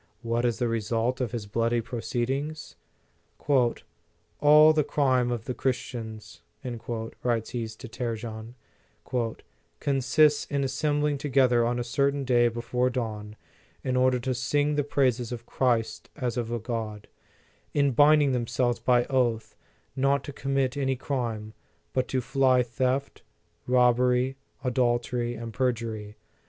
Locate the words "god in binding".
16.57-18.31